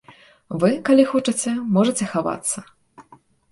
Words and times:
Вы, 0.63 0.69
калі 0.89 1.05
хочаце, 1.11 1.53
можаце 1.77 2.11
хавацца. 2.17 2.67